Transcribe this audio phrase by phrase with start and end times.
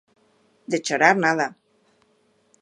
[0.75, 1.47] De chorar nada.